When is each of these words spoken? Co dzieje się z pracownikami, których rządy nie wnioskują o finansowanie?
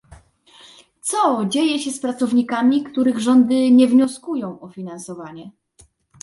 Co 1.01 1.45
dzieje 1.45 1.79
się 1.79 1.91
z 1.91 1.99
pracownikami, 1.99 2.83
których 2.83 3.17
rządy 3.19 3.71
nie 3.71 3.87
wnioskują 3.87 4.59
o 4.59 4.69
finansowanie? 4.69 5.51